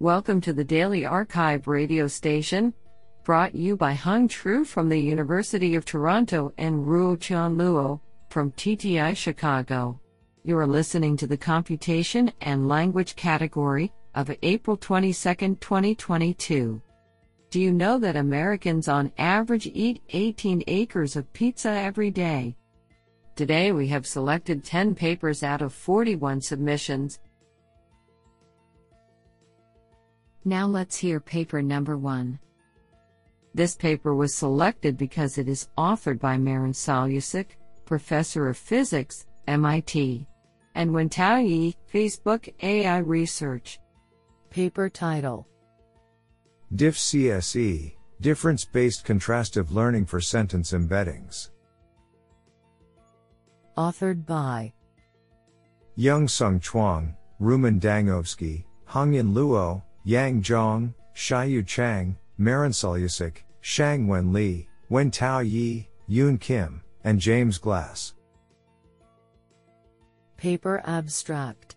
[0.00, 2.72] Welcome to the Daily arXiv radio station,
[3.24, 7.98] brought you by Hung Tru from the University of Toronto and Ruo Chan Luo
[8.30, 10.00] from TTI Chicago.
[10.44, 16.80] You are listening to the Computation and Language category of April 22, 2022.
[17.50, 22.56] Do you know that Americans on average eat 18 acres of pizza every day?
[23.34, 27.18] Today we have selected 10 papers out of 41 submissions
[30.48, 32.38] Now let's hear paper number one.
[33.52, 37.48] This paper was selected because it is authored by Marin Soljačić,
[37.84, 40.26] Professor of Physics, MIT,
[40.74, 43.78] and Wen-tau Yih, Facebook AI Research.
[44.48, 45.46] Paper title
[46.74, 51.50] DiffCSE Difference Based Contrastive Learning for Sentence Embeddings.
[53.76, 54.72] Authored by
[55.96, 65.40] Yung-Sung Chuang, Rumen Dangovski, Hongyin Luo, Yang Zhang, Shiyu Chang, Marin Soljačić, Shang-Wen Li, Wen-tau
[65.40, 68.14] Yih, Yoon Kim, and James Glass.
[70.38, 71.76] Paper Abstract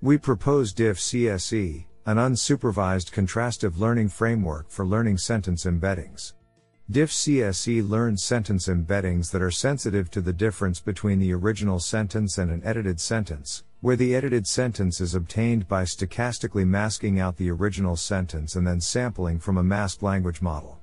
[0.00, 6.32] We propose DiffCSE, an unsupervised contrastive learning framework for learning sentence embeddings.
[6.90, 12.50] DiffCSE learns sentence embeddings that are sensitive to the difference between the original sentence and
[12.50, 17.96] an edited sentence, where the edited sentence is obtained by stochastically masking out the original
[17.96, 20.78] sentence and then sampling from a masked language model.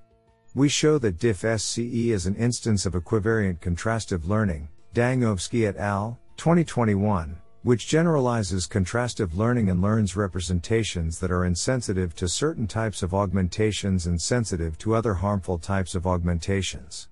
[0.53, 7.37] We show that DiffCSE is an instance of equivariant contrastive learning, Dangovski et al., 2021,
[7.63, 14.07] which generalizes contrastive learning and learns representations that are insensitive to certain types of augmentations
[14.07, 17.07] and sensitive to other harmful types of augmentations.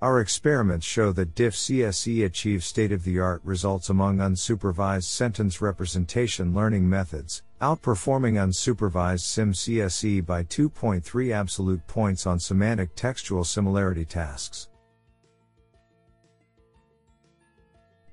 [0.00, 6.54] Our experiments show that DiffCSE achieves state of the art results among unsupervised sentence representation
[6.54, 14.68] learning methods, outperforming unsupervised SimCSE by 2.3 absolute points on semantic textual similarity tasks.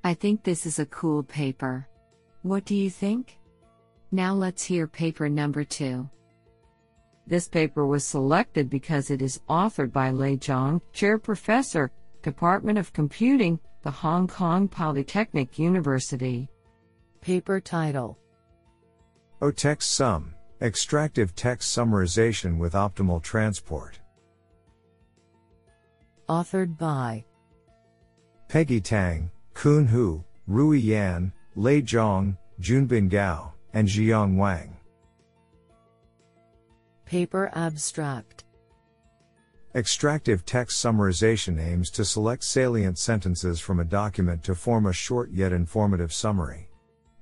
[0.04, 1.88] I think this is a cool paper.
[2.42, 3.38] What do you think?
[4.12, 6.10] Now let's hear paper number two.
[7.28, 11.92] This paper was selected because it is authored by Lei Zhang, Chair Professor,
[12.22, 16.48] Department of Computing, the Hong Kong Polytechnic University.
[17.22, 18.20] Paper title
[19.42, 24.00] OTExtSum Extractive Text Summarization with Optimal Transport.
[26.30, 27.26] Authored by
[28.48, 34.78] Peggy Tang, Kun Hu, Rui Yan, Lei Zhang, Junbin Gao, and Zhiyong Wang.
[37.06, 38.46] Paper Abstract
[39.76, 45.30] Extractive text summarization aims to select salient sentences from a document to form a short
[45.32, 46.68] yet informative summary.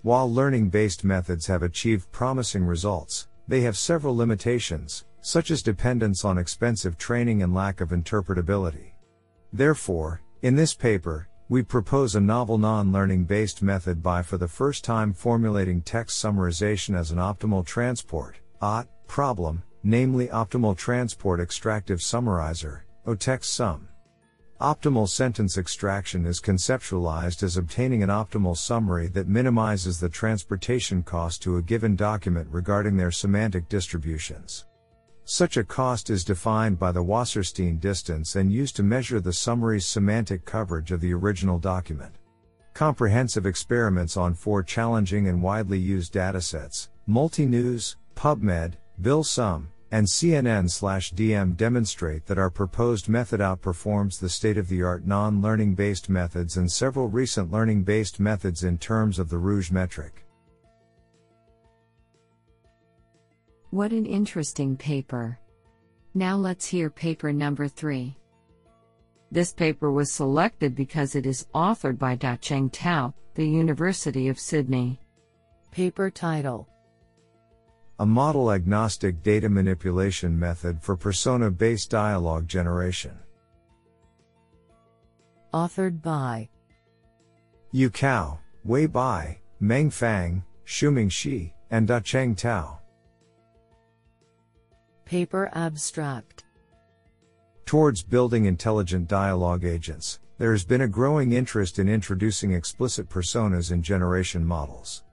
[0.02, 6.24] While learning based methods have achieved promising results, they have several limitations, such as dependence
[6.24, 8.94] on expensive training and lack of interpretability.
[9.52, 14.48] Therefore, in this paper, we propose a novel non learning based method by for the
[14.48, 22.02] first time formulating text summarization as an optimal transport OT, problem namely Optimal Transport Extractive
[22.02, 23.82] Summarizer, OTExtSum.
[24.62, 31.42] Optimal sentence extraction is conceptualized as obtaining an optimal summary that minimizes the transportation cost
[31.42, 34.66] to a given document regarding their semantic distributions.
[35.26, 39.86] Such a cost is defined by the Wasserstein distance and used to measure the summary's
[39.86, 42.16] semantic coverage of the original document.
[42.74, 51.14] Comprehensive experiments on four challenging and widely used datasets, Multi-News, PubMed, BillSum, and CNN slash
[51.14, 57.52] DM demonstrate that our proposed method outperforms the state-of-the-art non-learning based methods and several recent
[57.52, 60.26] learning based methods in terms of the Rouge metric.
[63.70, 65.40] What an interesting paper.
[66.16, 68.16] Now let's hear paper number 3.
[69.32, 75.00] This paper was selected because it is authored by Dacheng Tao, the University of Sydney.
[75.72, 76.68] Paper title
[78.04, 83.18] a model agnostic data manipulation method for persona based dialogue generation.
[85.54, 86.50] Authored by
[87.72, 92.78] Yu Cao, Wei Bai, Meng Fang, Shuming Shi, and Dacheng Tao.
[95.06, 96.44] Paper Abstract
[97.66, 103.72] Towards building intelligent dialogue agents, there has been a growing interest in introducing explicit personas
[103.72, 105.06] in generation models.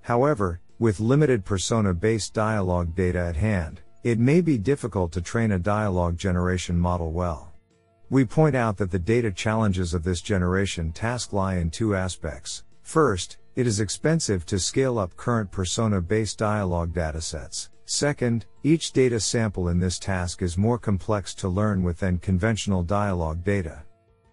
[0.00, 5.52] However, with limited persona based dialogue data at hand, it may be difficult to train
[5.52, 7.52] a dialogue generation model well.
[8.10, 12.62] We point out that the data challenges of this generation task lie in two aspects.
[12.82, 17.70] First, it is expensive to scale up current persona based dialogue datasets.
[17.84, 22.82] Second, each data sample in this task is more complex to learn with than conventional
[22.84, 23.82] dialogue data.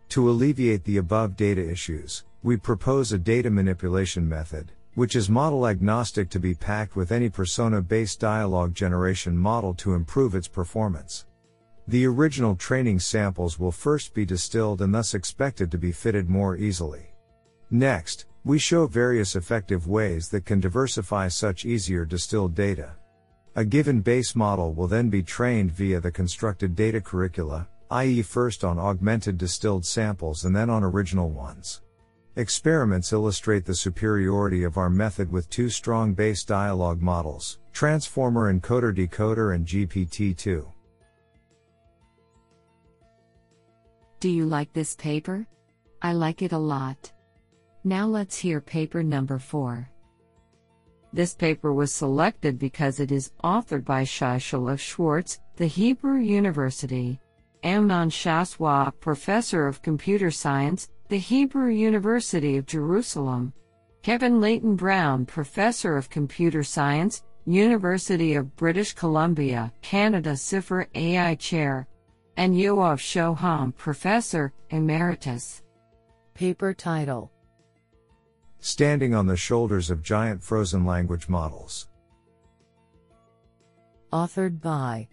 [0.10, 5.68] To alleviate the above data issues, we propose a data manipulation method, which is model
[5.68, 11.26] agnostic to be packed with any persona based dialogue generation model to improve its performance.
[11.88, 16.58] The original training samples will first be distilled and thus expected to be fitted more
[16.58, 17.14] easily.
[17.70, 22.94] Next, we show various effective ways that can diversify such easier distilled data.
[23.56, 28.64] A given base model will then be trained via the constructed data curricula, i.e., first
[28.64, 31.82] on augmented distilled samples and then on original ones.
[32.38, 38.94] Experiments illustrate the superiority of our method with two strong base dialogue models, Transformer Encoder
[38.94, 40.68] Decoder and GPT 2.
[44.20, 45.48] Do you like this paper?
[46.02, 47.10] I like it a lot.
[47.86, 49.90] Now let's hear paper number 4.
[51.14, 57.18] This paper was selected because it is authored by Shai Shalev-Shwartz, the Hebrew University,
[57.64, 63.54] Amnon Shashua, Professor of Computer Science, the Hebrew University of Jerusalem,
[64.02, 71.88] Kevin Leyton-Brown, Professor of Computer Science, University of British Columbia, Canada CIFAR AI Chair,
[72.38, 75.62] and Yoav Shoham, Professor Emeritus.
[76.34, 77.32] Paper title
[78.60, 81.88] Standing on the Shoulders of Giant Frozen Language Models.
[84.12, 85.08] Authored by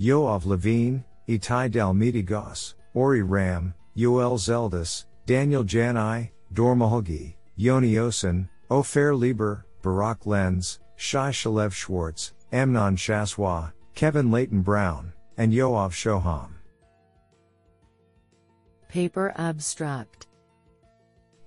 [0.00, 9.18] Yoav Levine, Itay Dalmedigos, Ori Ram, Yoel Zeldes, Daniel Jannai, Dor Muhlgay, Yoni Osin, Opher
[9.18, 16.50] Lieber, Barak Lenz, Shai Shalev-Shwartz, Amnon Shashua, Kevin Leyton-Brown, and Yoav Shoham.
[18.88, 20.26] Paper Abstract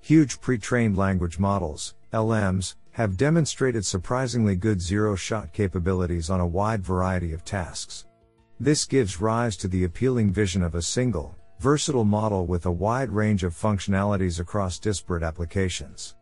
[0.02, 7.34] Huge pre-trained language models, LMs, have demonstrated surprisingly good zero-shot capabilities on a wide variety
[7.34, 8.06] of tasks.
[8.60, 13.10] This gives rise to the appealing vision of a single, versatile model with a wide
[13.10, 16.16] range of functionalities across disparate applications.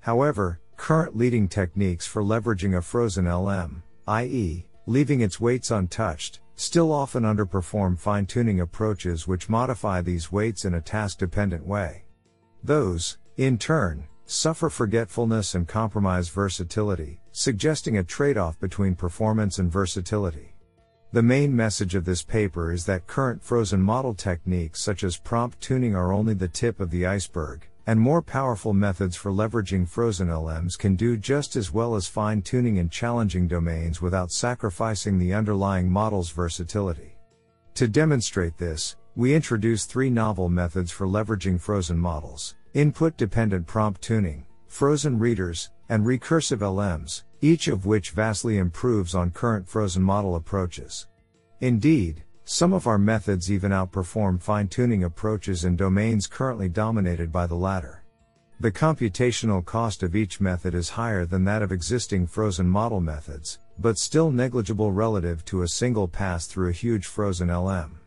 [0.00, 6.90] However, current leading techniques for leveraging a frozen LM, i.e., leaving its weights untouched, still
[6.90, 12.04] often underperform fine tuning approaches which modify these weights in a task dependent way.
[12.64, 19.70] Those, in turn, suffer forgetfulness and compromise versatility, suggesting a trade off between performance and
[19.70, 20.54] versatility.
[21.10, 25.58] The main message of this paper is that current frozen model techniques such as prompt
[25.58, 30.28] tuning are only the tip of the iceberg, and more powerful methods for leveraging frozen
[30.28, 35.32] LMs can do just as well as fine tuning in challenging domains without sacrificing the
[35.32, 37.16] underlying model's versatility.
[37.76, 44.02] To demonstrate this, we introduce three novel methods for leveraging frozen models input dependent prompt
[44.02, 50.34] tuning, frozen readers, and recursive LMs, each of which vastly improves on current frozen model
[50.34, 51.06] approaches.
[51.60, 57.46] Indeed, some of our methods even outperform fine tuning approaches in domains currently dominated by
[57.46, 58.04] the latter.
[58.60, 63.60] The computational cost of each method is higher than that of existing frozen model methods,
[63.78, 68.00] but still negligible relative to a single pass through a huge frozen LM.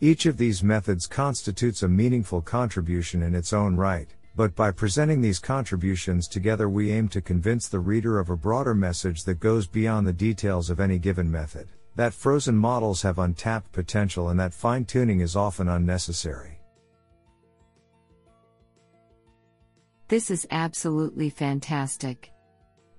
[0.00, 5.20] Each of these methods constitutes a meaningful contribution in its own right, but by presenting
[5.20, 9.66] these contributions together, we aim to convince the reader of a broader message that goes
[9.66, 14.54] beyond the details of any given method, that frozen models have untapped potential and that
[14.54, 16.58] fine tuning is often unnecessary.
[20.08, 22.32] This is absolutely fantastic.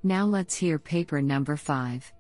[0.04, 2.12] Now let's hear paper number 5.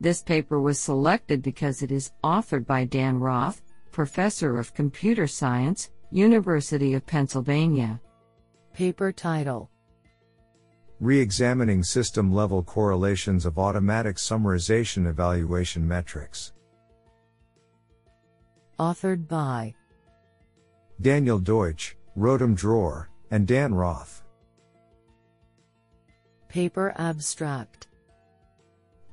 [0.00, 5.90] This paper was selected because it is authored by Dan Roth, Professor of Computer Science,
[6.10, 8.00] University of Pennsylvania.
[8.76, 9.70] Paper title
[11.00, 16.52] Re-examining system level correlations of automatic summarization evaluation metrics.
[18.78, 19.74] Authored by
[21.00, 24.22] Daniel Deutsch, Rotem Dror, and Dan Roth.
[26.48, 27.86] Paper Abstract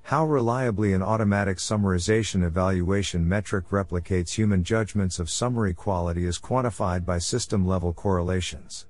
[0.02, 7.06] How reliably an automatic summarization evaluation metric replicates human judgments of summary quality is quantified
[7.06, 8.88] by system level correlations.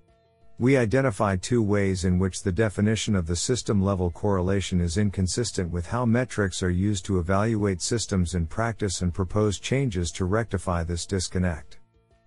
[0.60, 5.72] We identify two ways in which the definition of the system level correlation is inconsistent
[5.72, 10.83] with how metrics are used to evaluate systems in practice and propose changes to rectify
[10.83, 11.79] this disconnect.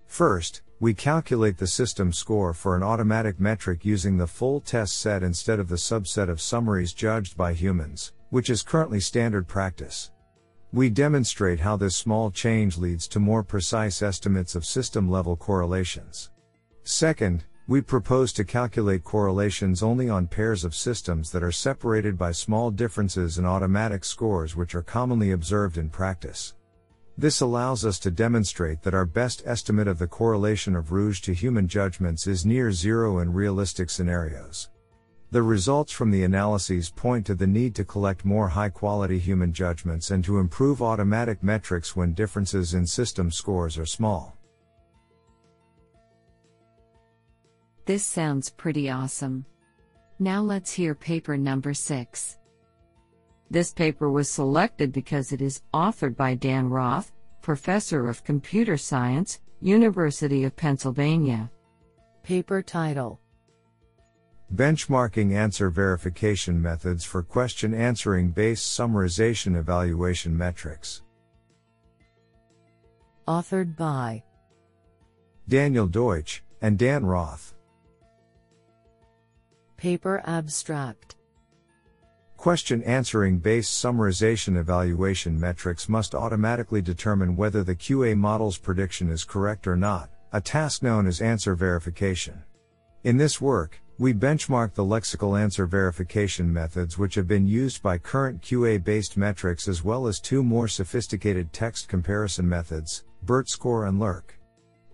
[0.07, 5.23] First, we calculate the system score for an automatic metric using the full test set
[5.23, 10.11] instead of the subset of summaries judged by humans which is currently standard practice.
[10.73, 16.31] We demonstrate how this small change leads to more precise estimates of system level correlations.
[16.83, 22.31] Second, we propose to calculate correlations only on pairs of systems that are separated by
[22.31, 26.55] small differences in automatic scores which are commonly observed in practice.
[27.19, 31.35] This allows us to demonstrate that our best estimate of the correlation of rouge to
[31.35, 34.69] human judgments is near zero in realistic scenarios.
[35.33, 39.53] The results from the analyses point to the need to collect more high quality human
[39.53, 44.36] judgments and to improve automatic metrics when differences in system scores are small.
[47.87, 49.47] This sounds pretty awesome.
[50.19, 52.39] Now let's hear paper number 6.
[53.49, 57.13] This paper was selected because it is authored by Dan Roth,
[57.43, 61.49] Professor of Computer Science, University of Pennsylvania.
[62.25, 63.21] Paper title
[64.53, 71.03] Benchmarking answer verification methods for question answering based summarization evaluation metrics.
[73.29, 74.25] Authored by
[75.49, 77.56] Daniel Deutsch and Dan Roth.
[79.77, 81.17] Paper abstract
[82.39, 89.25] Question answering based summarization evaluation metrics must automatically determine whether the QA model's prediction is
[89.25, 92.43] correct or not, a task known as answer verification.
[93.05, 97.99] In this work, we benchmark the lexical answer verification methods which have been used by
[97.99, 103.85] current QA based metrics as well as two more sophisticated text comparison methods, BERT score
[103.85, 104.36] and LERC.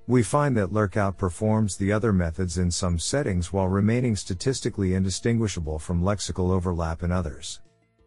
[0.08, 5.78] We find that LERC outperforms the other methods in some settings while remaining statistically indistinguishable
[5.78, 7.60] from lexical overlap in others.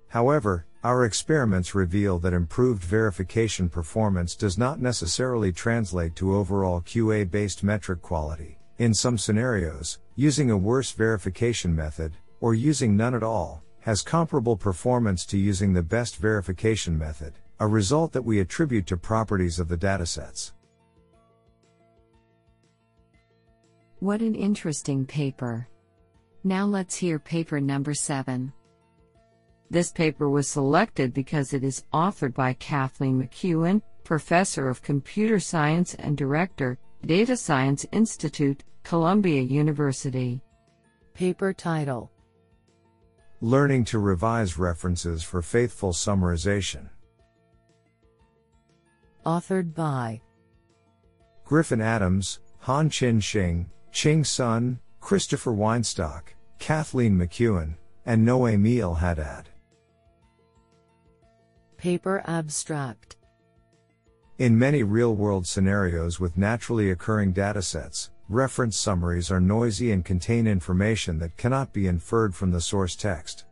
[0.10, 7.30] However, our experiments reveal that improved verification performance does not necessarily translate to overall QA
[7.30, 8.60] based metric quality.
[8.78, 14.58] In some scenarios, using a worse verification method, or using none at all, has comparable
[14.58, 19.70] performance to using the best verification method, a result that we attribute to properties of
[19.70, 20.52] the datasets.
[24.00, 25.68] What an interesting paper.
[26.44, 28.52] Now let's hear paper number 7.
[29.70, 35.96] This paper was selected because it is authored by Kathleen McKeown, Professor of Computer Science
[35.96, 40.42] and Director, Data Science Institute, Columbia University.
[41.14, 42.12] Paper title
[43.42, 46.90] Learning to revise references for faithful summarization.
[49.26, 50.22] Authored by
[51.46, 57.76] Griffin Adams, Han Chin Shing, Qing Sun, Christopher Winestock, Kathleen McKeown,
[58.06, 59.46] and Noémie Elhadad.
[61.78, 63.16] Paper abstract
[64.38, 70.46] In many real world scenarios with naturally occurring datasets, reference summaries are noisy and contain
[70.46, 73.46] information that cannot be inferred from the source text.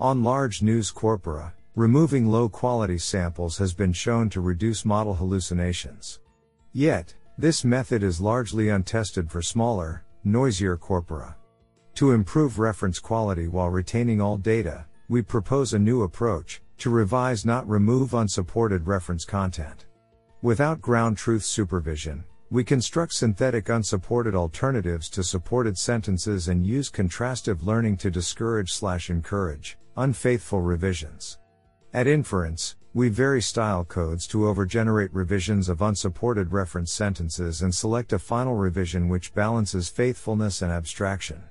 [0.00, 6.18] On large news corpora, removing low quality samples has been shown to reduce model hallucinations.
[6.72, 11.36] Yet, this method is largely untested for smaller, noisier corpora.
[11.96, 17.44] To improve reference quality while retaining all data, we propose a new approach to revise,
[17.44, 19.86] not remove unsupported reference content.
[20.42, 27.64] Without ground truth supervision, we construct synthetic unsupported alternatives to supported sentences and use contrastive
[27.64, 31.38] learning to discourage slash encourage unfaithful revisions.
[31.92, 38.12] At inference, we vary style codes to overgenerate revisions of unsupported reference sentences and select
[38.12, 41.42] a final revision which balances faithfulness and abstraction.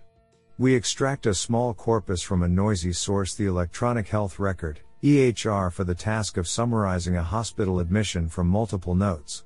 [0.57, 5.83] We extract a small corpus from a noisy source, the electronic health record, EHR, for
[5.83, 9.43] the task of summarizing a hospital admission from multiple notes.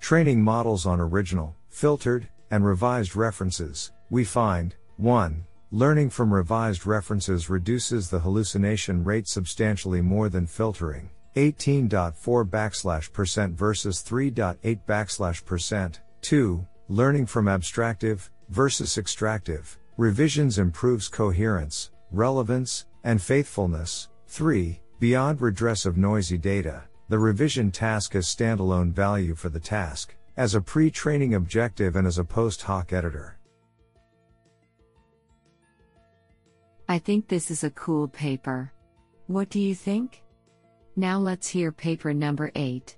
[0.00, 5.44] Training models on original, filtered, and revised references, we find 1.
[5.70, 11.08] Learning from revised references reduces the hallucination rate substantially more than filtering.
[11.36, 16.00] 18.4 backslash percent versus 3.8 backslash percent.
[16.22, 16.66] 2.
[16.88, 24.08] Learning from abstractive versus extractive revisions improves coherence, relevance, and faithfulness.
[24.28, 24.80] 3.
[24.98, 30.54] Beyond redress of noisy data, the revision task has standalone value for the task, as
[30.54, 33.38] a pre training objective and as a post hoc editor.
[36.88, 38.72] I think this is a cool paper.
[39.26, 40.22] What do you think?
[40.98, 42.96] Now let's hear paper number 8.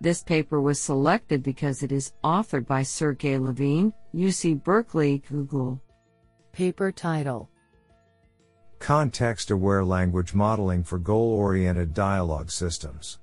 [0.00, 5.82] This paper was selected because it is authored by Sergey Levine, UC Berkeley, Google.
[6.52, 7.50] Paper title
[8.78, 13.18] Context aware language modeling for goal oriented dialogue systems.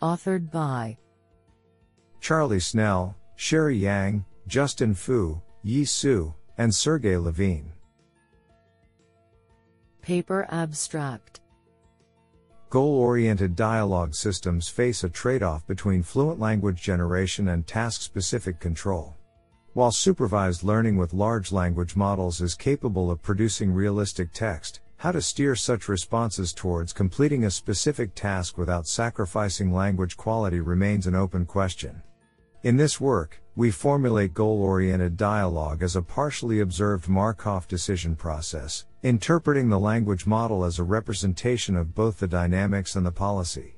[0.00, 0.96] Authored by
[2.20, 7.72] Charlie Snell, Sherry Yang, Justin Fu, Yi Su, and Sergey Levine.
[10.02, 11.42] Paper abstract
[12.70, 18.58] Goal oriented dialogue systems face a trade off between fluent language generation and task specific
[18.58, 19.16] control.
[19.74, 25.22] While supervised learning with large language models is capable of producing realistic text, how to
[25.22, 31.46] steer such responses towards completing a specific task without sacrificing language quality remains an open
[31.46, 32.02] question.
[32.64, 38.86] In this work, we formulate goal oriented dialogue as a partially observed Markov decision process,
[39.02, 43.74] interpreting the language model as a representation of both the dynamics and the policy.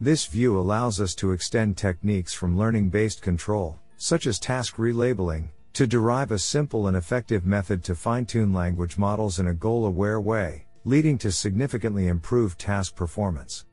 [0.00, 5.48] This view allows us to extend techniques from learning based control, such as task relabeling,
[5.72, 9.86] to derive a simple and effective method to fine tune language models in a goal
[9.86, 13.64] aware way, leading to significantly improved task performance.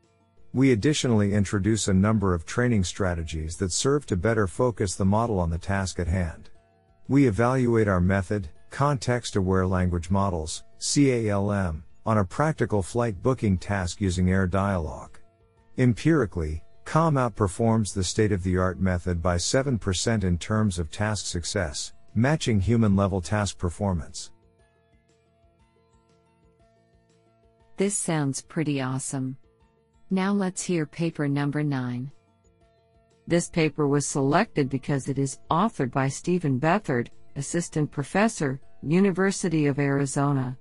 [0.55, 5.37] We additionally introduce a number of training strategies that serve to better focus the model
[5.37, 6.49] on the task at hand.
[7.09, 13.99] We evaluate our method, context aware language models, CALM, on a practical flight booking task
[13.99, 15.15] using AirDialogue.
[15.77, 21.25] Empirically, CALM outperforms the state of the art method by 7% in terms of task
[21.25, 24.31] success, matching human level task performance.
[27.75, 29.35] This sounds pretty awesome.
[30.11, 32.11] Now let's hear paper number 9.
[33.27, 39.79] This paper was selected because it is authored by Steven Bethard, Assistant Professor, University of
[39.79, 40.57] Arizona.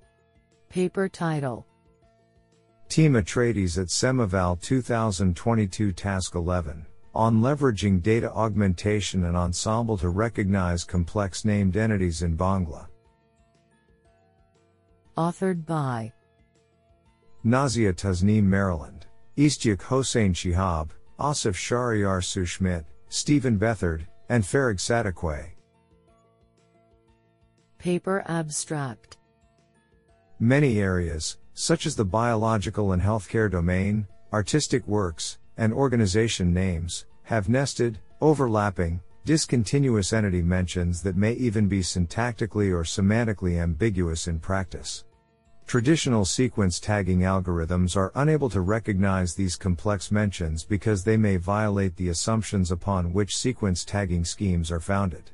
[0.70, 1.66] Paper title
[2.88, 10.84] Team Atreides at SemEval 2022 Task 11 on leveraging data augmentation and ensemble to recognize
[10.84, 12.86] complex named entities in Bangla.
[15.16, 16.12] Authored by
[17.44, 25.50] Nazia Tasnim Maryland, Istiak Hossain Shihab, Asif Shahriyar Sushmit, Steven Bethard, and Farig Sadeque.
[27.78, 29.16] Paper abstract
[30.38, 37.48] Many areas, such as the biological and healthcare domain, artistic works, and organization names, have
[37.48, 45.04] nested, overlapping, discontinuous entity mentions that may even be syntactically or semantically ambiguous in practice.
[45.66, 51.96] Traditional sequence tagging algorithms are unable to recognize these complex mentions because they may violate
[51.96, 55.30] the assumptions upon which sequence tagging schemes are founded.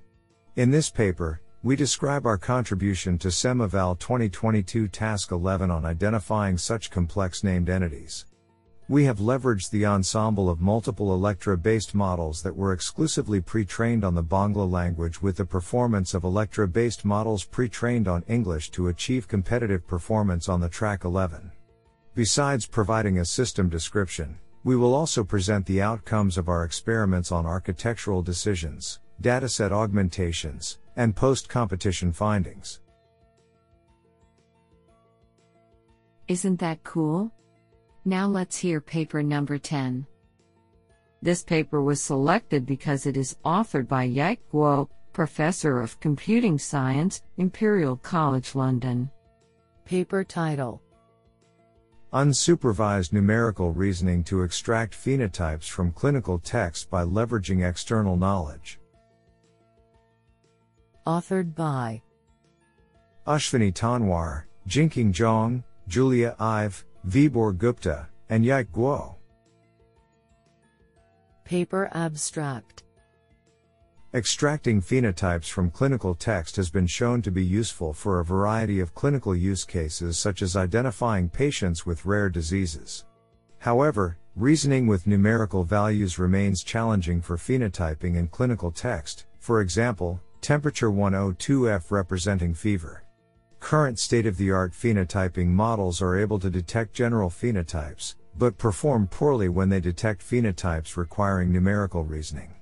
[0.56, 6.90] In this paper, we describe our contribution to SemEval 2022 Task 11 on identifying such
[6.90, 8.24] complex named entities.
[8.90, 14.04] We have leveraged the ensemble of multiple Electra based models that were exclusively pre trained
[14.04, 18.72] on the Bangla language with the performance of Electra based models pre trained on English
[18.72, 21.52] to achieve competitive performance on the track 11.
[22.16, 27.46] Besides providing a system description, we will also present the outcomes of our experiments on
[27.46, 32.80] architectural decisions, dataset augmentations, and post competition findings.
[36.26, 37.30] Isn't that cool?
[38.04, 40.06] Now let's hear paper number 10.
[41.20, 47.22] This paper was selected because it is authored by Yike Guo, Professor of Computing Science,
[47.36, 49.10] Imperial College London.
[49.84, 50.80] Paper title
[52.14, 58.80] Unsupervised numerical reasoning to extract phenotypes from clinical text by leveraging external knowledge.
[61.06, 62.00] Authored by
[63.26, 69.16] Ashwani Tanwar, Jingqing Zhang, Julia Ive, Vibhor Gupta, and Yike Guo.
[71.44, 72.84] Paper abstract
[74.12, 78.94] Extracting phenotypes from clinical text has been shown to be useful for a variety of
[78.94, 83.04] clinical use cases such as identifying patients with rare diseases.
[83.58, 90.90] However, reasoning with numerical values remains challenging for phenotyping in clinical text, for example, temperature
[90.90, 93.04] 102F representing fever.
[93.60, 99.06] Current state of the art phenotyping models are able to detect general phenotypes, but perform
[99.06, 102.54] poorly when they detect phenotypes requiring numerical reasoning.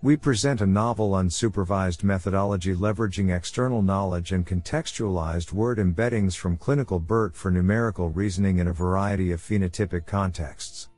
[0.00, 7.00] We present a novel unsupervised methodology leveraging external knowledge and contextualized word embeddings from clinical
[7.00, 10.88] BERT for numerical reasoning in a variety of phenotypic contexts.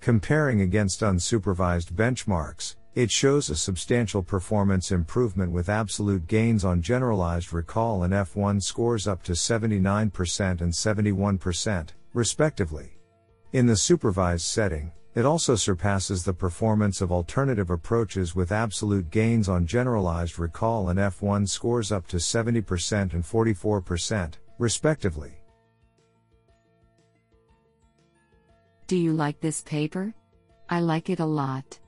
[0.00, 7.52] Comparing against unsupervised benchmarks, it shows a substantial performance improvement with absolute gains on generalized
[7.52, 9.90] recall and F1 scores up to 79%
[10.62, 12.96] and 71%, respectively.
[13.52, 19.46] In the supervised setting, it also surpasses the performance of alternative approaches with absolute gains
[19.46, 25.32] on generalized recall and F1 scores up to 70% and 44%, respectively.
[28.86, 30.14] Do you like this paper?
[30.70, 31.78] I like it a lot.